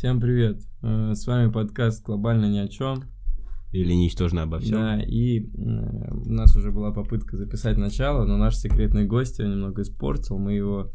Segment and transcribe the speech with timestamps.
[0.00, 0.62] Всем привет!
[0.82, 3.02] Э, С вами подкаст «Глобально ни о чем».
[3.70, 4.78] Или ничтожно обо всем.
[4.78, 9.50] Да, и э, у нас уже была попытка записать начало, но наш секретный гость его
[9.50, 10.38] немного испортил.
[10.38, 10.90] Мы его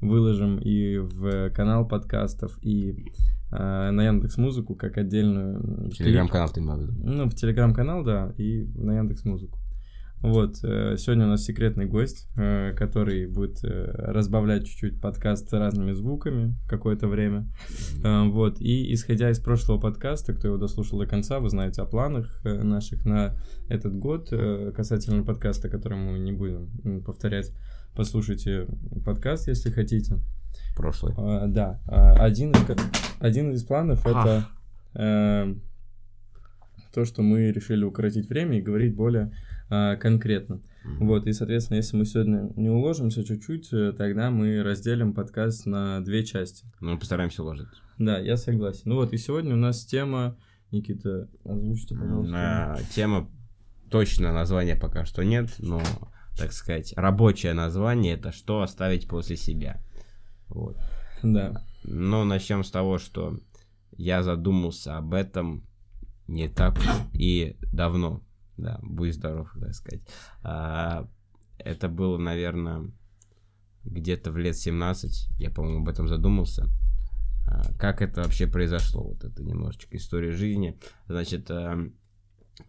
[0.00, 3.12] выложим и в канал подкастов, и
[3.50, 6.92] э, на Яндекс Музыку как отдельную Телеграм-канал ты имел в виду.
[7.02, 9.58] Ну, в Телеграм-канал, да, и на Яндекс Музыку.
[10.24, 15.92] Вот, э, сегодня у нас секретный гость, э, который будет э, разбавлять чуть-чуть подкаст разными
[15.92, 17.46] звуками какое-то время.
[18.02, 22.42] Вот, и исходя из прошлого подкаста, кто его дослушал до конца, вы знаете о планах
[22.42, 23.36] наших на
[23.68, 24.32] этот год,
[24.74, 27.52] касательно подкаста, который мы не будем повторять.
[27.94, 28.66] Послушайте
[29.04, 30.20] подкаст, если хотите.
[30.74, 31.12] Прошлый.
[31.18, 32.66] А, Да, а, один из,
[33.20, 34.48] один из планов это
[34.94, 35.54] э,
[36.94, 39.32] то, что мы решили укоротить время и говорить более
[39.68, 40.60] а, конкретно.
[40.98, 46.00] Вот, и, соответственно, если мы сегодня не уложимся чуть-чуть, э, тогда мы разделим подкаст на
[46.04, 46.66] две части.
[46.80, 47.68] Ну, мы постараемся уложить.
[47.98, 48.82] Да, я согласен.
[48.84, 50.36] Ну вот, и сегодня у нас тема...
[50.70, 52.32] Никита, озвучьте, пожалуйста.
[52.32, 53.30] На тема
[53.90, 55.80] точно названия пока что нет, но,
[56.36, 59.80] так сказать, рабочее название это что оставить после себя.
[60.48, 60.76] Вот.
[61.22, 61.64] Да.
[61.84, 63.38] Но начнем с того, что
[63.96, 65.64] я задумался об этом
[66.26, 66.78] не так
[67.12, 68.22] и давно.
[68.56, 70.02] Да, будь здоров, так сказать.
[70.42, 71.08] А,
[71.58, 72.90] это было, наверное,
[73.84, 75.30] где-то в лет 17.
[75.38, 76.68] Я, по-моему, об этом задумался.
[77.46, 79.02] А, как это вообще произошло?
[79.02, 80.78] Вот это немножечко история жизни.
[81.08, 81.94] Значит, эм,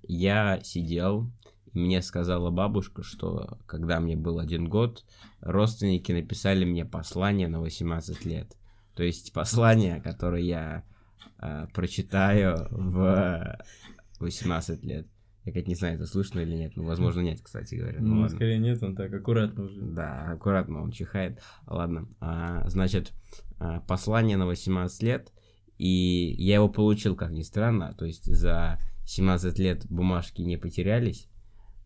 [0.03, 1.31] я сидел,
[1.73, 5.05] мне сказала бабушка, что когда мне был один год,
[5.41, 8.57] родственники написали мне послание на 18 лет.
[8.95, 10.83] То есть послание, которое я
[11.41, 13.57] э, прочитаю в
[14.19, 15.07] 18 лет.
[15.43, 16.73] Я, как не знаю, это слышно или нет.
[16.75, 18.01] Ну, возможно, нет, кстати говоря.
[18.01, 19.79] Ну, Ну, скорее нет, он так аккуратно уже.
[19.79, 21.39] Да, аккуратно он чихает.
[21.67, 22.09] Ладно.
[22.19, 23.13] А, значит,
[23.59, 25.31] а, послание на 18 лет,
[25.77, 27.93] и я его получил, как ни странно.
[27.93, 31.29] То есть за 17 лет бумажки не потерялись.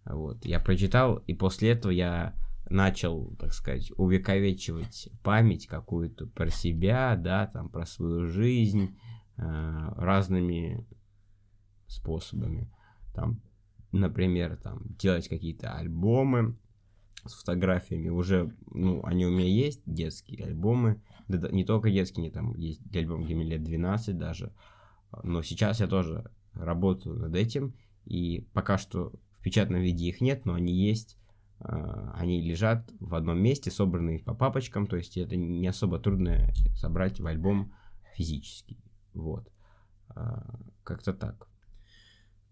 [0.06, 0.46] Вот.
[0.46, 2.36] Я прочитал, и после этого я
[2.70, 8.98] начал, так сказать, увековечивать память какую-то про себя, да, там, про свою жизнь
[9.42, 10.86] разными
[11.88, 12.72] способами.
[13.14, 13.42] Там,
[13.92, 16.58] например, там, делать какие-то альбомы,
[17.26, 18.10] с фотографиями.
[18.10, 22.82] Уже, ну, они у меня есть, детские альбомы, да, не только детские, не там есть
[22.96, 24.54] альбом, где мне лет 12 даже,
[25.24, 30.46] но сейчас я тоже работаю над этим, и пока что в печатном виде их нет,
[30.46, 31.18] но они есть,
[31.60, 36.52] а, они лежат в одном месте, собранные по папочкам, то есть это не особо трудно
[36.76, 37.74] собрать в альбом
[38.16, 38.78] физически,
[39.20, 39.48] вот,
[40.10, 41.48] А, как-то так.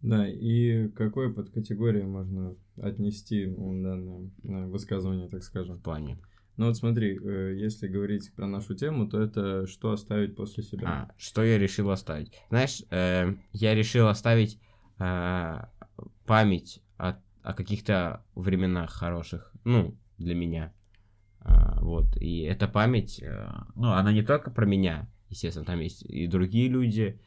[0.01, 5.77] Да, и какой подкатегории можно отнести м, данное э, высказывание, так скажем?
[5.77, 6.19] в плане.
[6.55, 10.87] Ну вот смотри, э, если говорить про нашу тему, то это что оставить после себя.
[10.87, 12.31] А, что я решил оставить?
[12.49, 14.59] Знаешь, э, я решил оставить
[14.99, 15.59] э,
[16.25, 20.73] память о, о каких-то временах хороших, ну, для меня.
[21.39, 26.03] А, вот, и эта память, э, ну, она не только про меня, естественно, там есть
[26.03, 27.19] и другие люди,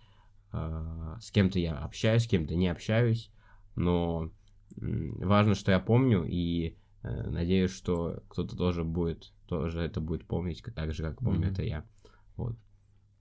[0.53, 3.31] э, с кем-то я общаюсь, с кем-то не общаюсь,
[3.77, 4.31] но
[4.77, 10.63] важно, что я помню, и э, надеюсь, что кто-то тоже будет, тоже это будет помнить,
[10.75, 11.53] так же, как помню Мгм.
[11.53, 11.85] это я.
[12.37, 12.57] Вот.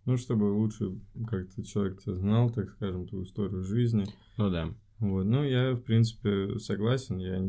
[0.05, 0.97] Ну, чтобы лучше
[1.27, 4.05] как-то человек тебя знал, так скажем, твою историю жизни.
[4.37, 4.73] Ну да.
[4.99, 7.19] Вот, ну, я, в принципе, согласен.
[7.19, 7.41] Я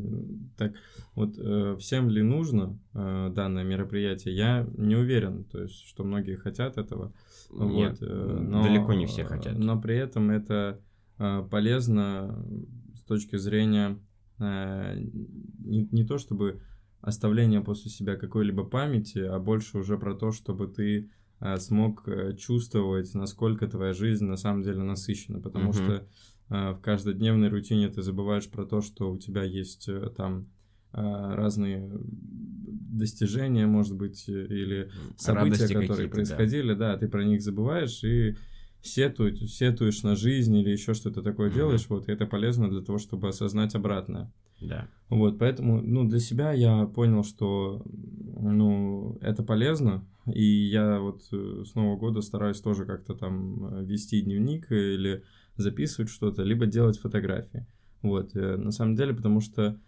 [0.56, 0.72] так,
[1.14, 6.36] вот э, всем ли нужно э, данное мероприятие, я не уверен, то есть, что многие
[6.36, 7.12] хотят этого.
[7.50, 9.58] Нет, вот, э, но, далеко не все хотят.
[9.58, 10.80] Но при этом это
[11.18, 12.46] э, полезно
[12.94, 13.98] с точки зрения
[14.38, 14.94] э,
[15.58, 16.62] не, не то чтобы
[17.00, 22.36] оставление после себя какой-либо памяти, а больше уже про то, чтобы ты э, смог э,
[22.36, 25.74] чувствовать, насколько твоя жизнь на самом деле насыщена, потому Мгм.
[25.74, 26.06] что
[26.50, 30.48] в каждодневной рутине ты забываешь про то, что у тебя есть э, там
[30.92, 31.88] э, разные
[32.90, 36.14] достижения, может быть, э, или события, Радости которые какие-то, да.
[36.14, 36.96] происходили, да.
[36.96, 38.36] ты про них забываешь и
[38.82, 41.56] сетуешь, сетуешь на жизнь или еще что-то такое Мгм.
[41.56, 44.32] делаешь, вот, и это полезно для того, чтобы осознать обратное.
[44.60, 44.88] Да.
[45.08, 51.62] Вот, поэтому, ну, для себя я понял, что, ну, это полезно, и я вот э,
[51.64, 55.22] с Нового года стараюсь тоже как-то там э, вести дневник или
[55.60, 57.66] записывать что-то, либо делать фотографии.
[58.02, 59.78] Вот, э, на самом деле, потому что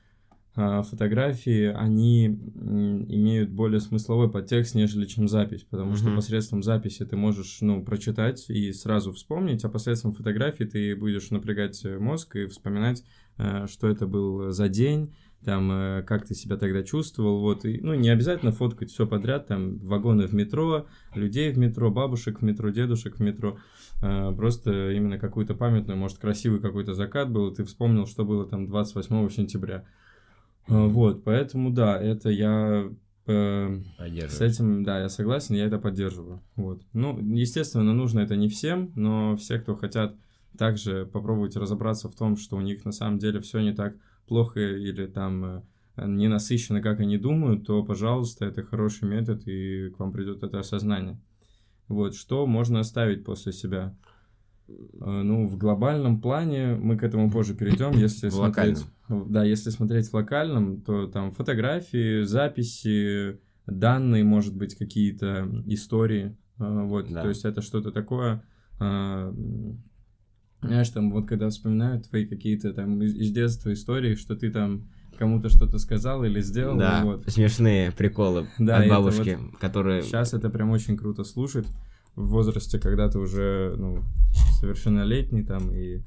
[0.54, 6.16] а, фотографии, они имеют более смысловой подтекст, нежели чем запись, потому что Мгм.
[6.16, 11.82] посредством записи ты можешь, ну, прочитать и сразу вспомнить, а посредством фотографии ты будешь напрягать
[11.86, 13.02] э, мозг и вспоминать,
[13.38, 17.80] э, что это был за день, там, э, как ты себя тогда чувствовал, вот, и,
[17.80, 22.42] ну, не обязательно фоткать все подряд, там, вагоны в метро, людей в метро, бабушек в
[22.42, 23.58] метро, дедушек в метро,
[24.02, 28.46] э, просто именно какую-то памятную, может, красивый какой-то закат был, и ты вспомнил, что было
[28.46, 29.84] там 28 сентября.
[30.68, 32.90] Э, вот, поэтому, да, это я
[33.24, 36.42] с этим, да, я согласен, я это поддерживаю.
[36.56, 36.82] Вот.
[36.92, 40.16] Ну, естественно, нужно это не всем, но все, кто хотят
[40.58, 43.94] также попробовать разобраться в том, что у них на самом деле все не так
[44.26, 45.62] плохо или там э,
[46.06, 50.60] не насыщенно, как они думают, то, пожалуйста, это хороший метод, и к вам придет это
[50.60, 51.20] осознание.
[51.88, 53.96] Вот, что можно оставить после себя?
[54.68, 58.78] Э, ну, в глобальном плане мы к этому позже перейдем, если в смотреть...
[59.08, 59.32] Локальном.
[59.32, 66.36] Да, если смотреть в локальном, то там фотографии, записи, данные, может быть, какие-то истории.
[66.58, 67.22] Э, вот, да.
[67.22, 68.42] то есть это что-то такое
[70.62, 74.88] знаешь, там вот когда вспоминают твои какие-то там из, из детства истории, что ты там
[75.18, 76.78] кому-то что-то сказал или сделал.
[76.78, 77.28] Да, вот.
[77.28, 80.02] смешные приколы да, от бабушки, вот которые...
[80.02, 81.66] Сейчас это прям очень круто слушать
[82.14, 84.02] в возрасте, когда ты уже, ну,
[84.60, 86.02] совершеннолетний там, и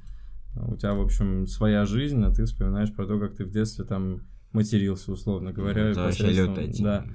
[0.55, 3.83] у тебя, в общем, своя жизнь, а ты вспоминаешь про то, как ты в детстве
[3.85, 4.21] там
[4.53, 5.89] матерился, условно говоря.
[5.89, 6.61] Это вообще люто.
[6.79, 7.05] Да,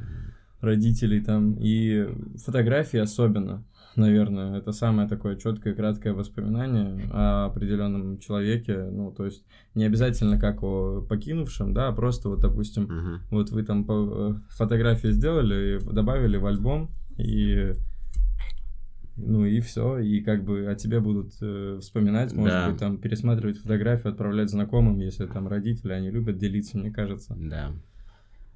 [0.61, 2.09] родителей там, и
[2.45, 3.65] фотографии особенно
[3.97, 4.59] наверное.
[4.59, 8.89] Это самое такое четкое, краткое воспоминание о определенном человеке.
[8.91, 9.45] Ну, то есть
[9.75, 13.19] не обязательно как о покинувшем, да, а просто вот, допустим, uh-huh.
[13.31, 17.73] вот вы там э, фотографии сделали и добавили в альбом, и
[19.23, 22.71] ну и все, и как бы о тебе будут э, вспоминать, может да.
[22.71, 27.37] быть, там пересматривать фотографию, отправлять знакомым, если там родители, они любят делиться, мне кажется.
[27.39, 27.73] Да.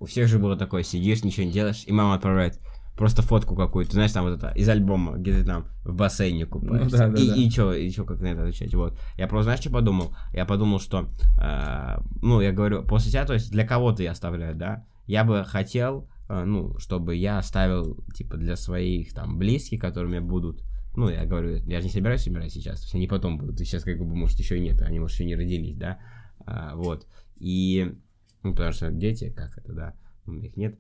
[0.01, 2.59] У всех же было такое, сидишь, ничего не делаешь, и мама отправляет,
[2.97, 6.85] просто фотку какую-то, знаешь, там вот это, из альбома, где ты там в бассейне купаешься.
[6.85, 7.35] Ну, да, да, и, да.
[7.35, 8.99] и чё, и чё, как на это отвечать, вот.
[9.17, 10.15] Я просто, знаешь, что подумал?
[10.33, 11.09] Я подумал, что,
[11.41, 15.45] э, ну, я говорю, после себя, то есть для кого-то я оставляю, да, я бы
[15.45, 20.63] хотел, э, ну, чтобы я оставил, типа, для своих, там, близких, которыми будут,
[20.97, 23.65] ну, я говорю, я же не собираюсь собирать сейчас, то есть они потом будут, и
[23.65, 25.99] сейчас, как бы, может, еще и нет, они, может, еще не родились, да,
[26.47, 27.97] а, вот, и,
[28.45, 29.95] ну, потому что дети, как это, да,
[30.27, 30.79] у них нет,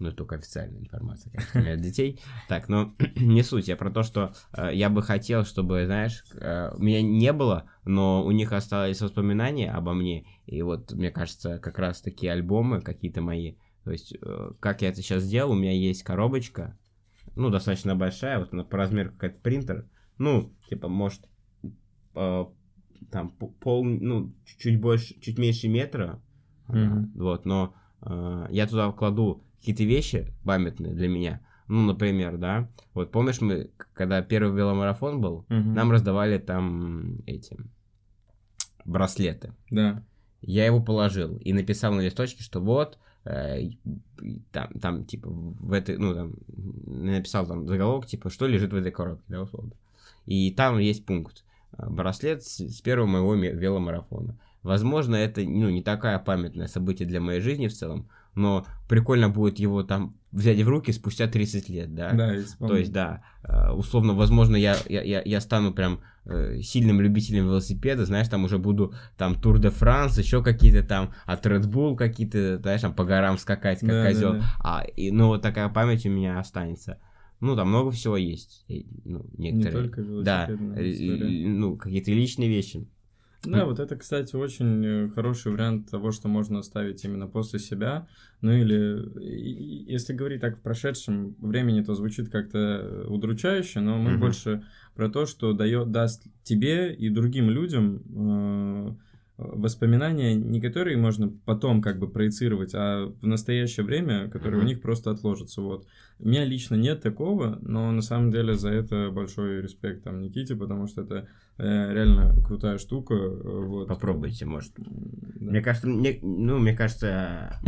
[0.00, 2.20] ну, это только официальная информация, конечно, для детей.
[2.48, 6.70] Так, но не суть, я про то, что э, я бы хотел, чтобы, знаешь, э,
[6.78, 11.78] меня не было, но у них остались воспоминания обо мне, и вот, мне кажется, как
[11.78, 15.72] раз такие альбомы какие-то мои, то есть, э, как я это сейчас сделал, у меня
[15.72, 16.78] есть коробочка,
[17.36, 19.86] ну, достаточно большая, вот она по размеру как то принтер,
[20.16, 21.28] ну, типа, может,
[22.14, 22.44] э,
[23.10, 26.22] там, пол, ну, чуть больше, чуть меньше метра,
[26.68, 27.10] mm-hmm.
[27.16, 31.40] вот, но э, я туда кладу какие-то вещи памятные для меня.
[31.68, 35.54] Ну, например, да, вот помнишь мы, когда первый веломарафон был, угу.
[35.54, 37.56] нам раздавали там эти
[38.84, 39.52] браслеты.
[39.70, 40.04] Да.
[40.40, 43.70] Я его положил и написал на листочке, что вот э,
[44.50, 48.90] там, там, типа, в этой, ну, там, написал там заголовок, типа, что лежит в этой
[48.90, 49.72] коробке, да, условно.
[50.26, 51.44] И там есть пункт.
[51.78, 54.38] Э, браслет с, с первого моего веломарафона.
[54.62, 59.58] Возможно, это, ну, не такая памятное событие для моей жизни в целом, но прикольно будет
[59.58, 62.12] его там взять в руки спустя 30 лет, да?
[62.12, 62.34] Да,
[62.66, 68.06] То есть, да, э, условно, возможно, я, я, я стану прям э, сильным любителем велосипеда,
[68.06, 72.58] знаешь, там уже буду там Тур де Франс, еще какие-то там от Red Bull какие-то,
[72.58, 74.32] знаешь, там по горам скакать, как да, козел.
[74.34, 74.44] Да, да.
[74.60, 76.98] А, и, ну, вот такая память у меня останется.
[77.40, 78.66] Ну, там много всего есть.
[79.04, 79.56] Ну, некоторые.
[79.56, 81.48] Не только Да, история.
[81.48, 82.86] ну, какие-то личные вещи.
[83.44, 88.06] Да, вот это, кстати, очень э, хороший вариант того, что можно оставить именно после себя.
[88.42, 94.12] Ну или, если говорить так в прошедшем времени, то звучит как-то э, удручающе, но мы
[94.12, 94.18] mm-hmm.
[94.18, 98.94] больше про то, что дает, даст тебе и другим людям э,
[99.40, 104.64] воспоминания, не которые можно потом как бы проецировать, а в настоящее время, которые mm-hmm.
[104.64, 105.62] у них просто отложатся.
[105.62, 105.86] Вот.
[106.18, 110.54] У меня лично нет такого, но на самом деле за это большой респект там Никите,
[110.54, 111.28] потому что это
[111.58, 113.14] э, реально крутая штука.
[113.14, 113.88] Э, вот.
[113.88, 114.72] Попробуйте, может.
[114.76, 115.50] Да.
[115.50, 117.58] Мне кажется, мне, ну, мне кажется,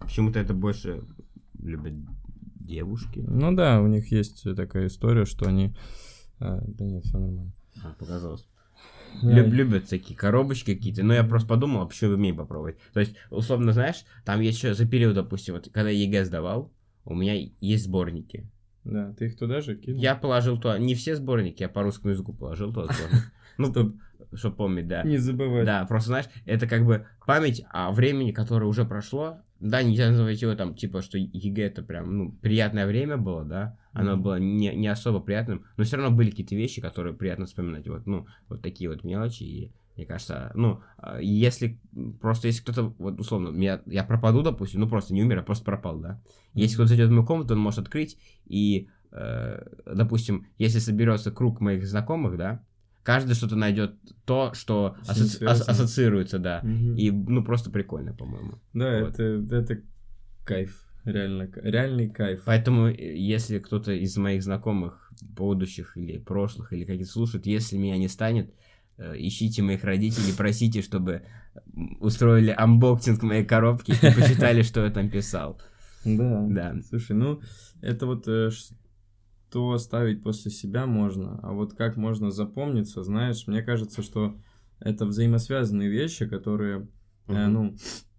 [0.00, 1.02] почему-то это больше
[1.62, 1.94] любят
[2.58, 3.24] девушки.
[3.26, 5.74] Ну да, у них есть такая история, что они...
[6.40, 7.52] А, да нет, все нормально.
[7.84, 8.46] А, показалось.
[9.22, 11.02] Люб, любят такие коробочки какие-то.
[11.02, 12.76] Но я просто подумал, а почему бы мне попробовать.
[12.92, 16.72] То есть, условно, знаешь, там есть еще за период, допустим, вот когда я ЕГЭ сдавал,
[17.04, 18.48] у меня есть сборники.
[18.84, 20.00] Да, ты их туда же кинул?
[20.00, 23.32] Я положил туда, не все сборники, я по русскому языку положил туда сборник.
[23.58, 23.72] Ну,
[24.34, 25.02] чтобы помнить, да.
[25.02, 25.64] Не забывать.
[25.64, 29.38] Да, просто, знаешь, это как бы память о времени, которое уже прошло.
[29.58, 33.78] Да, нельзя называть его там, типа, что ЕГЭ это прям, ну, приятное время было, да.
[33.92, 34.20] Оно mm-hmm.
[34.20, 37.88] было не, не особо приятным, но все равно были какие-то вещи, которые приятно вспоминать.
[37.88, 39.44] Вот, ну, вот такие вот мелочи.
[39.44, 41.80] И Мне кажется, ну, а, если
[42.20, 45.64] просто если кто-то, вот условно, я, я пропаду, допустим, ну просто не умер, а просто
[45.64, 46.20] пропал, да.
[46.52, 51.60] Если кто-то зайдет в мою комнату, он может открыть, и, э, допустим, если соберется круг
[51.60, 52.62] моих знакомых, да,
[53.06, 53.94] каждый что-то найдет
[54.24, 55.44] то, что асоци...
[55.44, 56.60] ас- ассоциируется, да.
[56.64, 56.96] Мгм.
[56.96, 58.58] И, ну, просто прикольно, по-моему.
[58.74, 59.14] Да, Вот.
[59.20, 59.80] это, это
[60.44, 60.82] кайф.
[61.04, 62.42] Реально, реальный кайф.
[62.44, 67.96] Поэтому, э, если кто-то из моих знакомых, будущих или прошлых, или каких-то слушает, если меня
[67.96, 68.52] не станет,
[68.98, 71.22] э, ищите моих родителей, просите, чтобы
[72.00, 75.60] устроили unboxing моей коробки и почитали, что я там писал.
[76.04, 76.44] Да.
[76.50, 76.74] Да.
[76.88, 77.40] Слушай, ну,
[77.82, 78.26] это вот
[79.46, 84.36] э, что оставить после себя можно, а вот как можно запомниться, знаешь, мне кажется, что
[84.80, 86.88] это взаимосвязанные вещи, которые,
[87.28, 87.52] э, Мгм.
[87.52, 87.76] ну,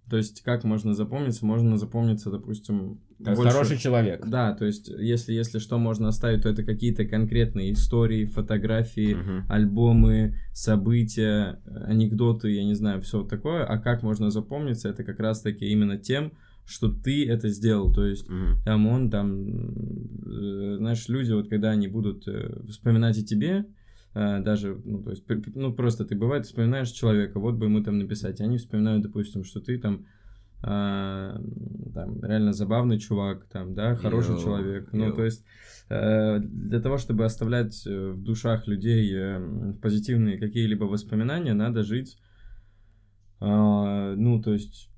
[0.10, 4.25] то есть как можно запомниться, можно запомниться, допустим, Как больше- хороший человек.
[4.25, 9.46] Да, то есть если, если что можно оставить, то это какие-то конкретные истории, фотографии, Мгм.
[9.50, 13.65] альбомы, события, анекдоты, я не знаю, все такое.
[13.65, 16.31] А как можно запомниться, это как раз-таки именно тем,
[16.68, 17.92] что ты это сделал.
[17.94, 18.62] То есть Мгм.
[18.66, 23.66] там он, там, э, знаешь, люди, вот когда они будут э, вспоминать о тебе,
[24.14, 25.24] э, даже, ну, то есть,
[25.56, 29.46] ну, просто ты бывает вспоминаешь человека, вот бы ему там написать, и они вспоминают, допустим,
[29.46, 30.06] что ты там,
[30.62, 31.40] а,
[31.94, 35.16] там, реально забавный чувак, там, да, хороший Йоу, человек, ну, йоу.
[35.16, 35.46] то есть,
[35.90, 42.18] э, для того, чтобы оставлять э, в душах людей э, позитивные какие-либо воспоминания, надо жить,
[43.40, 44.90] а, ну, то есть,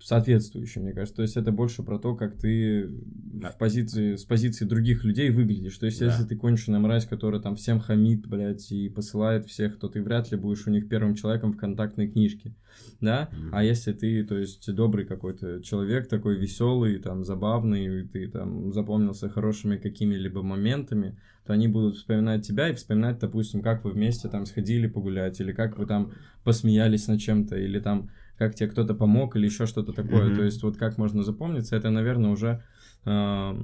[0.00, 1.16] соответствующим, мне кажется.
[1.16, 3.50] То есть это больше про то, как ты Да.
[3.50, 5.76] в позиции, с позиции других людей выглядишь.
[5.78, 6.06] То есть Да.
[6.06, 10.30] если ты конченая мразь, которая там всем хамит, блядь, и посылает всех, то ты вряд
[10.30, 12.54] ли будешь у них первым человеком в контактной книжке,
[13.00, 13.28] да?
[13.32, 13.50] Мгм.
[13.52, 18.72] А если ты, то есть добрый какой-то человек, такой веселый, там, забавный, и ты там
[18.72, 24.28] запомнился хорошими какими-либо моментами, то они будут вспоминать тебя и вспоминать, допустим, как вы вместе
[24.28, 26.12] там сходили погулять, или как вы там
[26.44, 30.26] посмеялись над чем-то, или там как тебе кто-то помог, или еще что-то такое.
[30.26, 30.36] Мгм.
[30.36, 32.62] То есть вот как можно запомниться, это, наверное, уже
[33.04, 33.60] э,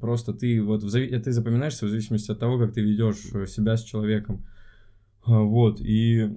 [0.00, 3.46] просто ты вот в зави- ты запоминаешься в зависимости от того, как ты ведешь э,
[3.46, 4.46] себя с человеком.
[5.24, 6.28] А, Вот, и,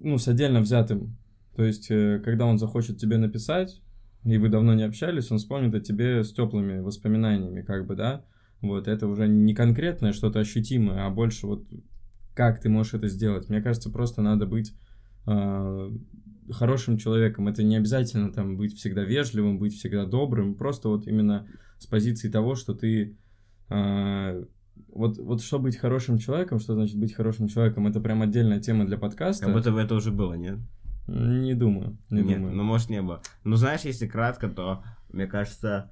[0.00, 1.16] ну, с отдельно взятым.
[1.56, 3.80] То есть, э, когда он захочет тебе написать,
[4.24, 8.24] и вы давно не общались, он вспомнит о тебе с теплыми воспоминаниями, как бы, да.
[8.60, 11.66] Вот, это уже не конкретное что-то ощутимое, а больше вот
[12.34, 13.48] как ты можешь это сделать.
[13.48, 14.74] Мне кажется, просто надо быть
[15.26, 17.48] хорошим человеком.
[17.48, 20.54] Это не обязательно там быть всегда вежливым, быть всегда добрым.
[20.54, 21.46] Просто вот именно
[21.78, 23.16] с позиции того, что ты
[23.70, 24.44] э,
[24.88, 28.86] вот, вот что быть хорошим человеком, что значит быть хорошим человеком, это прям отдельная тема
[28.86, 29.46] для подкаста.
[29.46, 30.58] Как будто бы это уже было, нет?
[31.06, 32.54] Не думаю, не Нет, думаю.
[32.54, 33.20] ну может не было.
[33.44, 35.90] Ну знаешь, если кратко, то мне кажется,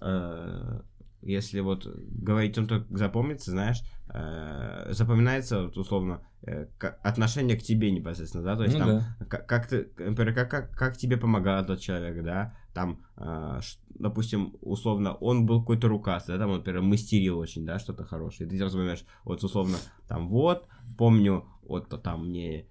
[0.00, 0.80] э,
[1.24, 6.66] если вот говорить о том, что запомнится, знаешь, э, запоминается вот, условно э,
[7.02, 9.26] отношение к тебе непосредственно, да, то есть Ну там да.
[9.26, 13.60] как, как ты, например, как, как, как тебе помогал тот человек, да, там, э,
[13.98, 18.46] допустим, условно, он был какой-то рукастый, да, там, он, например, мастерил очень, да, что-то хорошее,
[18.46, 22.66] и ты там вспоминаешь, вот, условно, там, вот, помню, вот, то там мне,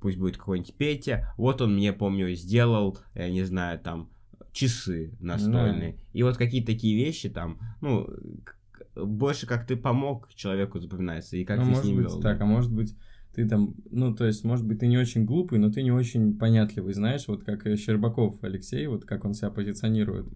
[0.00, 4.10] пусть будет какой-нибудь Петя, вот он мне, помню, сделал, я не знаю, там,
[4.56, 8.08] часы настольные, и вот какие-то такие вещи там, ну,
[8.94, 12.38] больше как ты помог человеку запоминается, и как ну, ты с ним быть вел, так,
[12.38, 12.44] да.
[12.44, 12.96] а может быть
[13.34, 16.38] ты там, ну, то есть, может быть, ты не очень глупый, но ты не очень
[16.38, 20.26] понятливый, знаешь, вот как э, Щербаков Алексей, вот как он себя позиционирует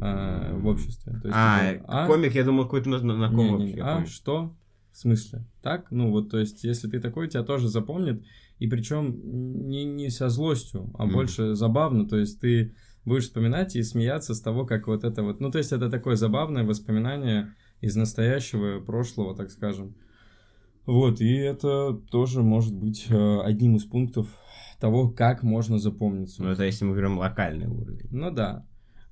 [0.00, 1.12] э, в обществе.
[1.22, 3.76] То есть, А, типа, комик, я думал, какой-то на, на, на Не, ком не, вообще,
[3.78, 4.06] я а понял.
[4.06, 4.54] что?
[4.92, 5.46] В смысле?
[5.62, 5.90] Так?
[5.90, 8.22] Ну вот, то есть, если ты такой, тебя тоже запомнят,
[8.58, 9.18] и причем
[9.66, 11.14] не, не со злостью, а Мгм.
[11.14, 12.74] больше забавно, то есть ты
[13.06, 16.16] будешь вспоминать и смеяться с того, как вот это вот, ну то есть это такое
[16.16, 19.94] забавное воспоминание из настоящего прошлого, так скажем.
[20.84, 24.28] Вот, и это тоже может быть э, одним из пунктов
[24.78, 26.42] того, как можно запомниться.
[26.42, 28.06] Ну, это если мы говорим локальный уровень.
[28.10, 28.64] Ну да.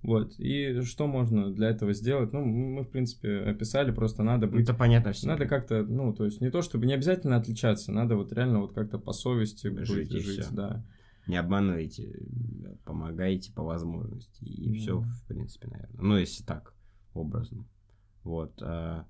[0.02, 0.38] Вот.
[0.38, 2.32] И что можно для этого сделать?
[2.32, 4.62] Ну, мы, в принципе, описали, просто надо быть...
[4.62, 5.30] Это понятно всем.
[5.30, 8.74] Надо как-то, ну, то есть не то, чтобы не обязательно отличаться, надо вот реально вот
[8.74, 10.84] как-то по совести Жить быть, и жить, да.
[11.26, 12.20] Не обманывайте,
[12.84, 14.44] помогайте по возможности.
[14.44, 14.78] И Да.
[14.78, 16.00] все, в принципе, наверное.
[16.02, 16.74] Ну, если так,
[17.14, 17.64] образно.
[18.22, 18.60] Вот.
[18.62, 19.06] а,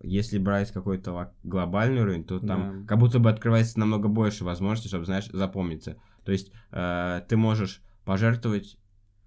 [0.00, 2.86] Если брать какой-то глобальный уровень, то там Да.
[2.86, 5.96] как будто бы открывается намного больше возможностей, чтобы, знаешь, запомниться.
[6.24, 8.78] То есть э, ты можешь пожертвовать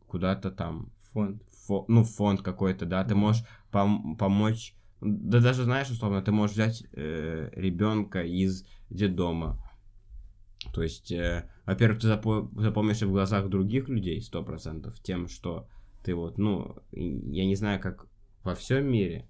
[0.07, 1.43] куда-то там, Фонд.
[1.67, 3.15] фо- ну, фонд какой-то, да, ты Да.
[3.15, 9.57] можешь пом- помочь, да даже, знаешь, условно, ты можешь взять ребенка из детдома,
[10.73, 15.67] то есть, э, во-первых, ты запо- запомнишься в глазах других людей сто процентов тем, что
[16.03, 18.07] ты вот, ну, я не знаю, как
[18.43, 19.27] во всем мире,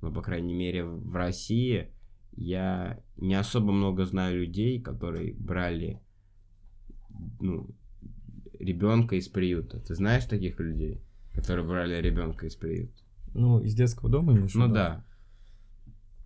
[0.00, 1.92] но, по крайней мере, в России
[2.32, 6.00] я не особо много знаю людей, которые брали,
[7.40, 7.68] ну,
[8.58, 9.80] ребенка из приюта.
[9.80, 11.02] Ты знаешь таких людей,
[11.34, 12.94] которые брали ребенка из приюта?
[13.34, 14.74] Ну, из детского дома имеешь Ну виду?
[14.74, 15.04] да.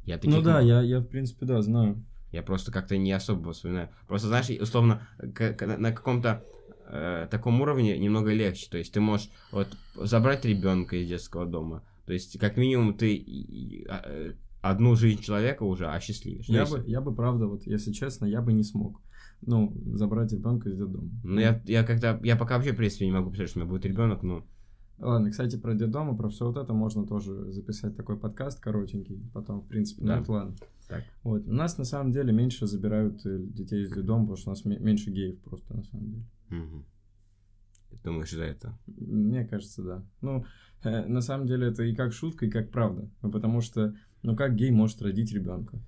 [0.04, 2.04] Я Ну таких да, я, я, в принципе, да, знаю.
[2.34, 3.90] Я просто как-то не особо вспоминаю.
[4.08, 6.44] Просто, знаешь, условно, на каком-то
[6.88, 8.68] э, таком уровне немного легче.
[8.68, 11.84] То есть ты можешь вот забрать ребенка из детского дома.
[12.06, 16.46] То есть, как минимум, ты а, э, одну жизнь человека уже осчастливишь.
[16.46, 19.00] Я если- бы, я бы, правда, вот, если честно, я бы не смог.
[19.42, 21.10] Ну, забрать ребенка из детдома.
[21.22, 23.70] Ну, я, я как-то, я пока вообще, в принципе, не могу представить, что у меня
[23.70, 24.44] будет ребенок, но
[24.98, 29.20] Ладно, кстати, про детдом и про все вот это можно тоже записать такой подкаст коротенький,
[29.32, 30.16] потом, в принципе, Да.
[30.16, 30.54] ну, это ладно.
[30.88, 31.02] Так.
[31.22, 34.52] Вот, у нас на самом деле меньше забирают э, детей из детдома, потому что у
[34.52, 36.24] нас ме- меньше геев просто, на самом деле.
[36.50, 36.84] Мгм.
[38.04, 38.78] Думаешь, за это?
[38.86, 40.04] Мне кажется, да.
[40.20, 40.44] Ну,
[40.82, 43.08] э, на самом деле это и как шутка, и как правда.
[43.22, 45.78] Ну, потому что, ну, как гей может родить ребенка?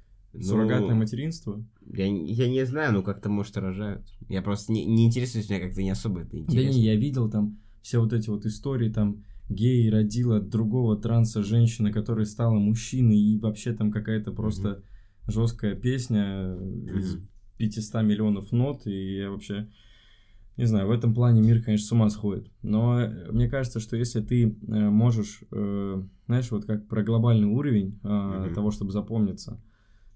[0.40, 1.62] Суррогатное Ну, материнство?
[1.86, 4.06] я, не- я не знаю, ну как-то, может, рожают.
[4.28, 6.70] Я просто не, не интересуюсь, меня как-то не особо это Да интересно.
[6.78, 11.44] не, я видел там все вот эти вот истории, там гей родил от другого транса
[11.44, 14.82] женщины, которая стала мужчиной, и вообще там какая-то просто
[15.28, 16.56] жесткая песня
[16.92, 17.28] из Мгм.
[17.58, 19.68] 500 миллионов нот, и я вообще...
[20.56, 22.50] Не знаю, в этом плане мир, конечно, с ума сходит.
[22.62, 28.00] Но э, мне кажется, что если ты э, можешь, знаешь, вот как про глобальный уровень
[28.02, 28.54] Мгм.
[28.54, 29.60] того, чтобы запомниться,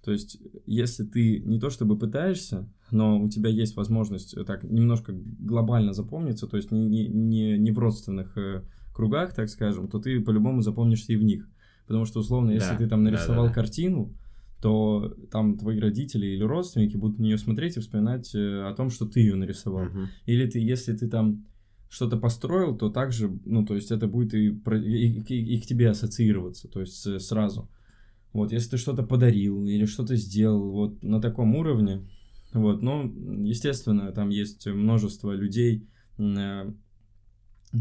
[0.05, 4.65] то есть, если ты не то чтобы пытаешься, но у тебя есть возможность э, так
[4.65, 8.63] немножко глобально запомниться, то есть не, не, не, не в родственных э,
[8.95, 11.49] кругах, так скажем, то ты по-любому запомнишься и в них.
[11.87, 13.55] Потому что, условно, если Да, ты там нарисовал да, да.
[13.55, 14.15] картину,
[14.63, 18.91] то там твои родители или родственники будут на нее смотреть и вспоминать э, о том,
[18.91, 19.85] что ты ее нарисовал.
[19.85, 20.09] Мгм.
[20.27, 21.45] Или ты, если ты там
[21.89, 25.91] что-то построил, то также, ну, то есть это будет и, и, и- и к тебе
[25.91, 27.69] ассоциироваться, то есть сразу.
[28.33, 32.09] Вот, если ты что-то подарил или что-то сделал, вот на таком уровне,
[32.53, 33.13] вот, ну,
[33.45, 36.73] естественно, там есть множество людей, э,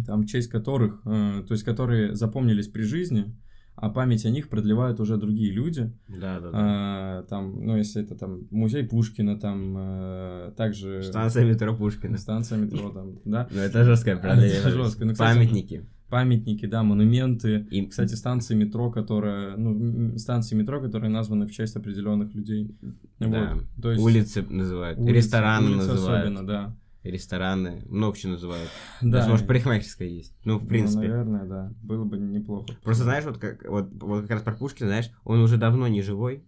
[0.06, 3.36] там, в честь которых, э, то есть которые запомнились при жизни,
[3.76, 5.92] а память о них продлевают уже другие люди.
[6.10, 6.52] Да, да, да.
[6.54, 12.18] А, там, ну, если это там музей Пушкина, там э, также Станция метро Пушкина.
[12.18, 14.44] станция метро, там, да, Ну, это жесткая правда.
[14.44, 15.06] Это жестко.
[15.06, 15.86] Ну, кстати, Памятники.
[16.10, 17.68] Памятники, да, монументы.
[17.72, 22.76] И, Кстати, станции метро, которые, ну, станции метро, которые названы в честь определенных людей.
[23.20, 23.54] Да.
[23.56, 26.76] Вот, то есть улицы называют, улицы- рестораны улицы называют, особенно, да.
[27.04, 28.70] рестораны, много чего называют.
[29.02, 30.34] Да, Даже, может, парикмахерская есть.
[30.44, 31.08] Ну, в ну, принципе.
[31.08, 31.74] наверное, да.
[31.82, 32.68] Было бы неплохо.
[32.84, 36.02] Просто знаешь, вот как, вот, вот как раз про Пушкина, знаешь, он уже давно не
[36.02, 36.44] живой,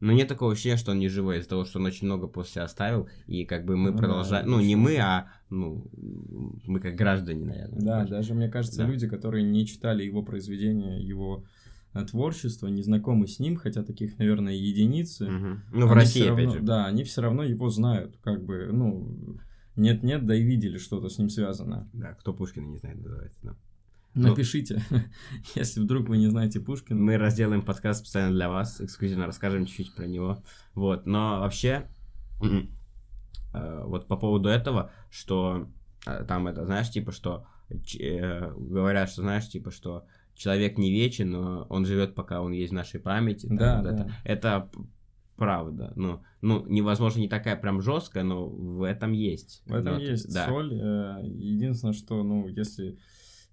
[0.00, 2.52] но нет такого ощущения, что он не живой, из-за того, что он очень много после
[2.54, 5.86] себя оставил, и как бы мы Ну да, продолжаем, ну, не мы, а, ну,
[6.66, 7.80] мы как граждане, наверное.
[7.80, 8.10] Да, больше.
[8.10, 8.86] даже, мне кажется, Да.
[8.88, 11.44] люди, которые не читали его произведения, его
[11.94, 15.30] э, творчество, не знакомы с ним, хотя таких, наверное, единицы.
[15.30, 15.62] Мгм.
[15.72, 16.66] Ну, в России, всё опять равно- же.
[16.66, 19.38] Да, они все равно его знают, как бы, ну,
[19.76, 21.88] нет-нет, да и видели что-то с ним связано.
[21.94, 23.56] Да, кто Пушкина не знает, называется, да.
[24.16, 24.82] Ну- Напишите,
[25.54, 26.98] если вдруг вы не знаете Пушкина.
[26.98, 30.42] Мы разделаем подкаст специально для вас, эксклюзивно расскажем чуть-чуть про него.
[30.74, 31.86] Вот, но вообще,
[32.40, 35.68] э, вот по поводу этого, что
[36.06, 41.30] э, там это, знаешь, типа, что э, говорят, что, знаешь, типа, что человек не вечен,
[41.30, 43.48] но он живет, пока он есть в нашей памяти.
[43.48, 43.90] там, Да, вот да.
[43.92, 44.70] Это, это
[45.36, 45.92] правда.
[45.94, 49.62] Ну, ну, невозможно, не такая прям жесткая, но в этом есть.
[49.66, 50.46] В этом то есть да.
[50.46, 50.72] соль.
[50.72, 52.98] Единственное, что, ну, если,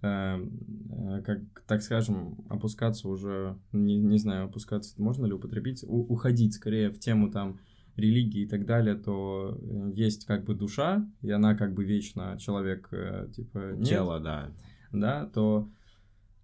[0.04, 6.90] как, так скажем, опускаться уже, не, не знаю, опускаться, можно ли употребить, у- уходить скорее
[6.90, 7.60] в тему там
[7.96, 12.38] религии и так далее, то э, есть как бы душа, и она как бы вечна,
[12.38, 14.52] человек э, типа нет, Тело, да.
[14.92, 15.70] да, то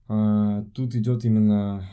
[0.07, 1.83] а, тут идет именно,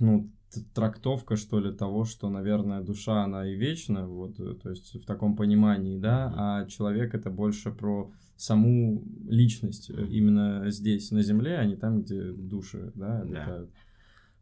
[0.00, 0.30] ну,
[0.74, 5.06] трактовка, что ли, того, что, наверное, душа, она и вечна, вот, э, то есть в
[5.06, 11.56] таком понимании, да, а человек это больше про саму личность э, именно здесь, на земле,
[11.58, 13.20] а не там, где души, да, Да.
[13.22, 13.70] обитают.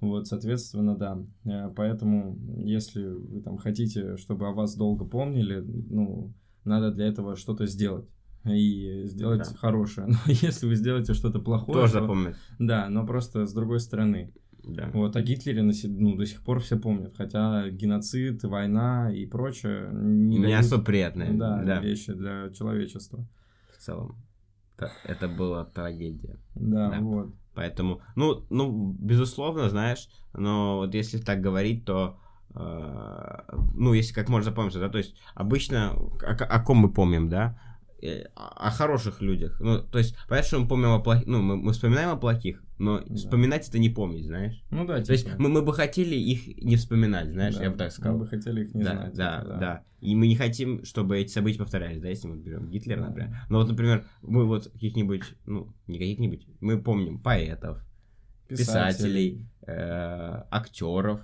[0.00, 1.18] Вот, соответственно, да.
[1.44, 6.32] Э, Поэтому, если вы там хотите, чтобы о вас долго помнили, ну,
[6.64, 8.06] надо для этого что-то сделать.
[8.46, 9.56] И сделать Да.
[9.58, 10.06] хорошее.
[10.08, 12.36] Но если вы сделаете что-то плохое, Тоже то- запомнит.
[12.58, 14.32] да, но просто с другой стороны.
[14.64, 14.90] Да.
[14.94, 17.14] Вот, о Гитлере на ну, до сих пор все помнят.
[17.16, 21.32] Хотя геноцид, война и прочее не, Не дают, особо приятное.
[21.34, 21.80] да, да.
[21.80, 23.26] вещи для человечества.
[23.80, 24.16] В целом.
[24.76, 26.36] Та- Это была трагедия.
[26.54, 27.00] Да, Да.
[27.00, 27.34] вот.
[27.54, 32.18] Поэтому, ну, ну, безусловно, знаешь, но вот если так говорить, то,
[32.54, 33.42] э,
[33.74, 37.58] ну, если как можно запомниться, да, то есть обычно о, о ком мы помним, да,
[38.02, 39.60] Э, о, о хороших людях.
[39.60, 42.62] Ну, то есть, понятно, что мы помним о плохих, ну, мы, мы вспоминаем о плохих,
[42.80, 43.14] но Да.
[43.14, 44.62] вспоминать это не помнить, знаешь.
[44.70, 47.70] Ну да, То есть типа, мы, мы бы хотели их не вспоминать, знаешь, да, я
[47.70, 48.14] бы так сказал.
[48.14, 49.14] Мы бы хотели их не да, знать.
[49.14, 52.70] да, типа, да, И мы не хотим, чтобы эти события повторялись, да, если мы берем
[52.70, 53.06] Гитлера, Да.
[53.08, 53.36] например.
[53.50, 57.84] Но вот, например, мы вот каких-нибудь, ну, не каких-нибудь, мы помним поэтов,
[58.48, 61.20] писателей, э, актеров,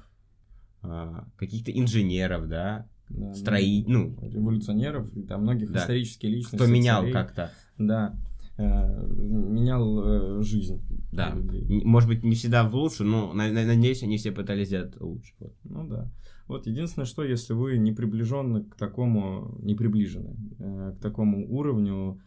[0.83, 5.81] э, каких-то инженеров, да, да, строи, ну, революционеров, и там многих Да.
[5.81, 6.57] исторических личностей.
[6.57, 8.15] кто менял как-то, Да.
[8.59, 10.81] Э, менял э, жизнь.
[11.13, 11.35] да.
[11.35, 11.83] людей.
[11.85, 15.35] Может быть, не всегда в лучшую, но, на- на- надеюсь, они все пытались сделать лучше.
[15.65, 16.11] Ну да.
[16.49, 22.21] Вот единственное, что если вы не приближены к такому, не приближены э, к такому уровню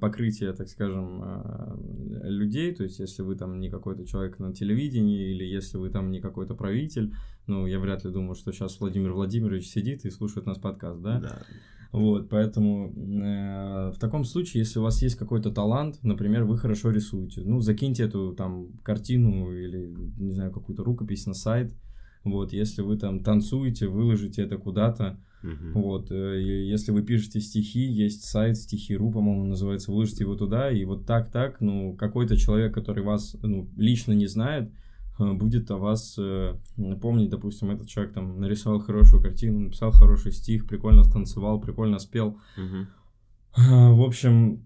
[0.00, 1.20] покрытия, так скажем,
[2.22, 6.12] людей, то есть если вы там не какой-то человек на телевидении или если вы там
[6.12, 7.12] не какой-то правитель,
[7.48, 11.18] ну я вряд ли думаю, что сейчас Владимир Владимирович сидит и слушает нас подкаст, да?
[11.18, 11.42] Да.
[11.90, 16.90] Вот, поэтому э, в таком случае, если у вас есть какой-то талант, например, вы хорошо
[16.90, 21.74] рисуете, ну, закиньте эту там картину или, не знаю, какую-то рукопись на сайт,
[22.24, 25.72] вот, если вы там танцуете, выложите это куда-то, Мгм.
[25.72, 30.84] вот, э, если вы пишете стихи, есть сайт стихи.ру, по-моему, называется, выложите его туда, и
[30.84, 34.70] вот так-так, ну, какой-то человек, который вас, ну, лично не знает,
[35.18, 36.54] будет о вас э,
[37.00, 42.38] помнить, допустим, этот человек там нарисовал хорошую картину, написал хороший стих, прикольно станцевал, прикольно спел.
[43.56, 44.62] Э, В общем,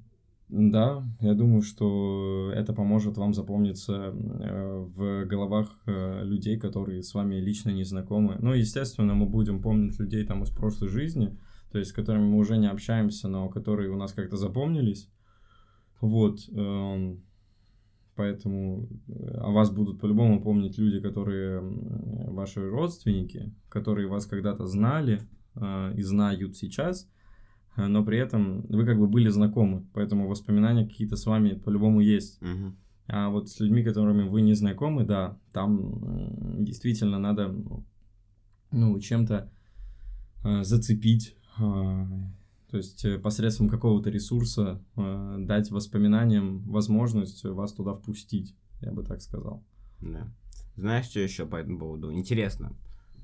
[0.49, 7.15] да, я думаю, что это поможет вам запомниться э, в головах э, людей, которые с
[7.15, 8.37] вами лично не знакомы.
[8.39, 11.39] Ну, естественно, мы будем помнить людей там из прошлой жизни,
[11.71, 15.09] то есть с которыми мы уже не общаемся, но которые у нас как-то запомнились.
[16.03, 16.41] Вот.
[18.15, 21.61] Поэтому э, о вас будут по-любому помнить люди, которые
[22.31, 25.23] ваши родственники, которые вас когда-то знали
[25.55, 27.09] э, и знают сейчас,
[27.77, 32.01] э, но при этом вы как бы были знакомы, поэтому воспоминания какие-то с вами по-любому
[32.01, 32.41] есть.
[32.43, 32.77] Мгм.
[33.09, 37.55] А вот с людьми, которыми вы не знакомы, да, там м, действительно надо,
[38.71, 39.51] ну, чем-то
[40.45, 42.07] э, зацепить, э,
[42.73, 49.05] то есть э, посредством какого-то ресурса э, дать воспоминаниям возможность вас туда впустить, я бы
[49.05, 49.63] так сказал.
[50.01, 50.33] Да.
[50.75, 52.11] Знаешь, что еще по этому поводу?
[52.11, 52.75] Интересно.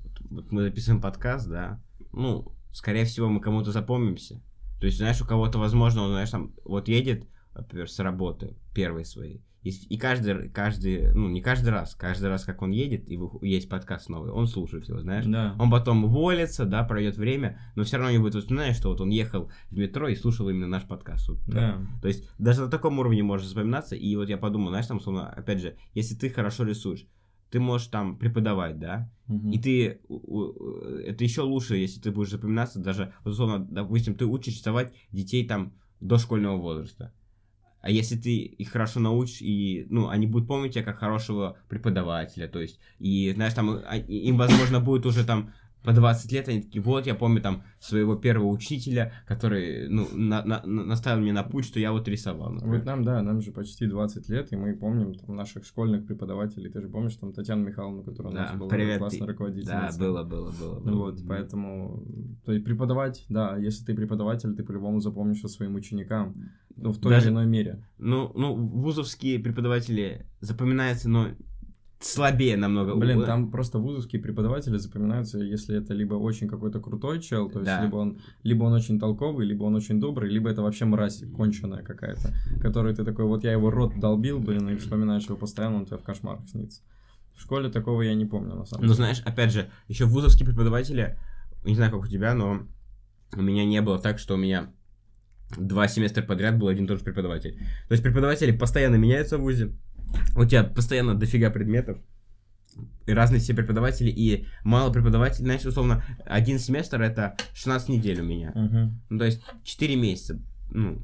[0.03, 1.83] Вот, вот мы записываем подкаст, да.
[2.13, 4.39] Ну, скорее всего, мы кому-то запомнимся.
[4.79, 9.03] То есть, знаешь, у кого-то, возможно, он, знаешь, там, вот едет, например, с работы первой
[9.03, 9.43] своей.
[9.63, 13.45] И, и каждый, каждый, ну, не каждый раз, каждый раз, как он едет, и вы-
[13.45, 15.25] есть подкаст новый, он слушает его, знаешь.
[15.25, 15.53] Да.
[15.59, 19.09] Он потом уволится, да, пройдет время, но все равно не будет вспоминать, что вот он
[19.09, 21.27] ехал в метро и слушал именно наш подкаст.
[21.27, 21.81] Вот, Да.
[22.01, 23.95] то есть даже на таком уровне может запоминаться.
[23.97, 27.05] И вот я подумал, знаешь, там, условно, опять же, если ты хорошо рисуешь,
[27.51, 29.49] ты можешь там преподавать, да, Мгм.
[29.51, 30.53] и ты, у-
[31.05, 35.73] это еще лучше, если ты будешь запоминаться даже, условно, допустим, ты учишь рисовать детей там
[35.99, 37.11] дошкольного возраста.
[37.81, 42.47] А если ты их хорошо научишь, и, ну, они будут помнить тебя как хорошего преподавателя,
[42.47, 46.61] то есть, и, знаешь, там, а- им, возможно, будет уже там по 20 лет, они
[46.61, 51.33] такие, вот, я помню там своего первого учителя, который, ну, на- на- на- наставил меня
[51.33, 52.51] на путь, что я вот рисовал.
[52.51, 52.77] например.
[52.79, 56.69] Вот нам, да, нам же почти 20 лет, и мы помним там, наших школьных преподавателей.
[56.69, 59.89] Ты же помнишь там Татьяну Михайловну, которая у Да, нас была привет, классная ты- руководительница?
[59.97, 60.79] Да, было, было, было.
[60.79, 60.95] было.
[61.05, 61.27] Вот, Мгм.
[61.27, 62.03] поэтому,
[62.45, 66.35] то есть преподавать, да, если ты преподаватель, ты по-любому запомнишь своим ученикам,
[66.75, 67.83] ну, в той Даже- или иной мере.
[67.97, 71.27] Ну, ну, вузовские преподаватели запоминаются, но
[71.99, 72.95] слабее намного.
[72.95, 77.59] Блин, У- там просто вузовские преподаватели запоминаются, если это либо очень какой-то крутой чел, то
[77.59, 77.83] есть Да.
[77.83, 81.83] либо он, либо он очень толковый, либо он очень добрый, либо это вообще мразь конченая
[81.83, 85.85] какая-то, который ты такой, вот я его рот долбил, блин, и вспоминаешь его постоянно, он
[85.85, 86.81] тебе в кошмарах снится.
[87.35, 88.95] В школе такого я не помню, на самом Ну, деле.
[88.95, 91.17] знаешь, опять же, еще вузовские преподаватели,
[91.65, 92.61] не знаю, как у тебя, но
[93.35, 94.71] у меня не было так, что у меня
[95.57, 97.57] два семестра подряд был один и тот же преподаватель.
[97.87, 99.71] То есть преподаватели постоянно меняются в вузе,
[100.35, 101.97] у тебя постоянно дофига предметов,
[103.05, 108.23] и разные все преподаватели, и мало преподавателей, знаешь, условно, один семестр это 16 недель у
[108.23, 108.51] меня.
[108.55, 109.01] Мгм.
[109.09, 110.39] Ну, то есть 4 месяца.
[110.71, 111.01] Ну,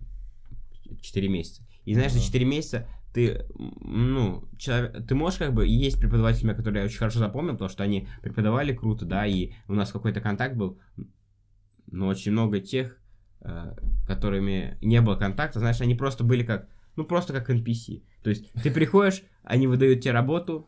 [1.02, 1.64] 4 месяца.
[1.84, 2.28] И знаешь, за Ага.
[2.28, 7.20] 4 месяца ты, ну, человек, ты можешь как бы, есть преподаватели, которые я очень хорошо
[7.20, 10.80] запомнил, потому что они преподавали круто, да, и у нас какой-то контакт был,
[11.88, 12.98] но очень много тех,
[13.42, 13.74] э,
[14.06, 18.04] которыми не было контакта, знаешь, они просто были как, ну, просто как NPC.
[18.24, 20.68] То есть ты приходишь, они выдают тебе работу,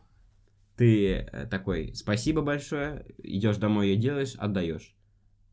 [0.76, 4.96] ты э, такой, спасибо большое, идешь домой ее делаешь, отдаешь.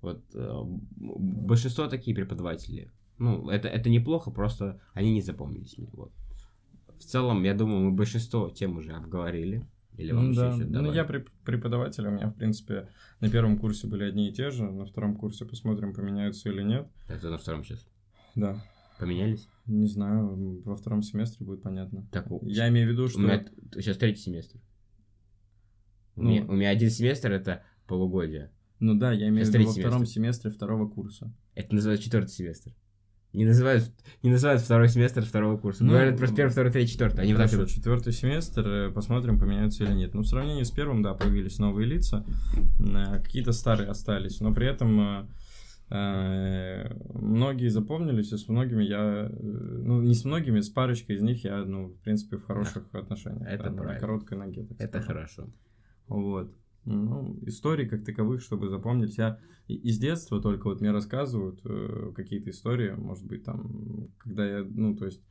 [0.01, 0.63] Вот э,
[0.97, 2.91] большинство такие преподаватели.
[3.19, 5.89] Ну, это, это неплохо, просто они не запомнились мне.
[5.93, 6.13] Вот.
[6.99, 9.67] В целом, я думаю, мы большинство тем уже обговорили.
[9.97, 10.57] Или вам Ну еще да.
[10.57, 12.89] что-то Ну, я преподаватель, у меня, в принципе,
[13.21, 16.89] на первом курсе были одни и те же, на втором курсе посмотрим, поменяются или нет.
[17.07, 17.87] Ты на втором сейчас.
[18.35, 18.61] Да.
[18.99, 19.49] Поменялись?
[19.67, 22.07] Не знаю, во втором семестре будет понятно.
[22.13, 23.19] Так, Я имею в виду, что...
[23.19, 24.59] у меня сейчас третий семестр.
[26.17, 26.31] У, Ну.
[26.31, 28.53] меня, у меня один семестр это полугодие.
[28.79, 31.33] Ну да, я имею в виду во втором семестре второго курса.
[31.55, 32.73] Это называют четвертый семестр.
[33.33, 33.91] Не называют,
[34.23, 35.83] не называют второй семестр второго курса.
[35.83, 37.25] Ну, Говорят просто первый, второй, третий, четвертый.
[37.25, 37.69] Они Хорошо, вот.
[37.69, 40.15] четвертый семестр, э, посмотрим, поменяются или нет.
[40.15, 42.25] Ну, в сравнении с первым, да, появились новые лица,
[42.79, 45.27] э, какие-то старые остались, но при этом э,
[45.91, 51.45] многие запомнились, и с многими я, э, ну, не с многими, с парочкой из них
[51.45, 53.47] я, ну, в принципе, в хороших отношениях.
[53.47, 54.01] это да, на правильно.
[54.01, 55.07] короткой ноге, так Это скажем.
[55.07, 55.49] хорошо.
[56.09, 56.55] Вот.
[56.85, 59.17] Ну, историй как таковых, чтобы запомнить.
[59.17, 64.65] Я из детства только вот мне рассказывают э, какие-то истории, может быть, там, когда я,
[64.65, 65.23] ну, то есть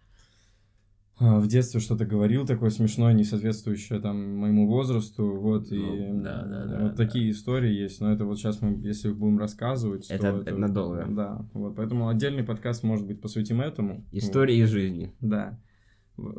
[1.39, 6.43] в детстве что-то говорил такое смешное, не соответствующее там моему возрасту, вот, и Ну, да,
[6.43, 6.95] да, да, вот да.
[7.05, 11.05] такие истории есть, но это вот сейчас мы, если будем рассказывать, Это- то это надолго.
[11.09, 14.05] Да, вот, поэтому отдельный подкаст, может быть, посвятим этому.
[14.11, 15.13] Истории из жизни.
[15.21, 15.59] Вот, да.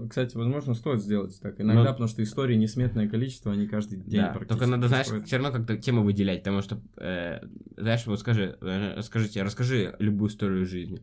[0.09, 4.21] Кстати, возможно, стоит сделать так иногда, Ну, потому что истории несметное количество, они каждый день
[4.21, 7.41] Да, только надо, знаешь, все равно как-то тему выделять, потому что, э,
[7.77, 11.03] знаешь, вот скажи, э, расскажите, расскажи любую историю из жизни.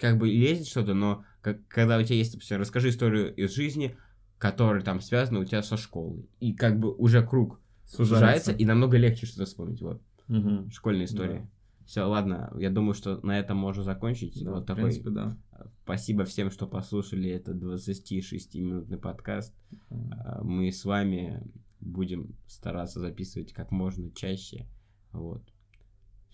[0.00, 3.96] Как бы лезет что-то, но как, когда у тебя есть, допустим, расскажи историю из жизни,
[4.38, 6.26] которая там связана у тебя со школой.
[6.40, 9.82] И как бы уже круг сужается, и намного легче что-то вспомнить.
[9.82, 10.70] Вот, Мгм.
[10.70, 11.48] школьные истории.
[11.84, 14.42] Все, ладно, я думаю, что на этом можно закончить.
[14.42, 14.84] Да, вот такой.
[14.84, 15.36] принципе, да.
[15.82, 19.52] Спасибо всем, что послушали этот 26-минутный подкаст.
[19.90, 21.42] А, Мы с вами
[21.80, 24.66] будем стараться записывать как можно чаще.
[25.12, 25.42] Вот.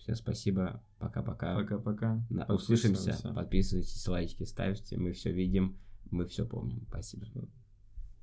[0.09, 0.81] Всем спасибо.
[0.97, 1.55] Пока-пока.
[1.55, 2.25] Пока-пока.
[2.29, 2.53] Подписываемся.
[2.53, 3.33] Услышимся.
[3.33, 4.97] Подписывайтесь, лайки ставьте.
[4.97, 5.77] Мы все видим,
[6.09, 6.85] мы все помним.
[6.89, 7.27] Спасибо.